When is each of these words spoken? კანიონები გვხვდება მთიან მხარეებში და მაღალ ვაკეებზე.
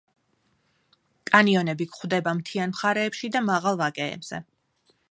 კანიონები 1.31 1.87
გვხვდება 1.91 2.35
მთიან 2.41 2.75
მხარეებში 2.75 3.31
და 3.37 3.45
მაღალ 3.53 3.81
ვაკეებზე. 3.85 4.43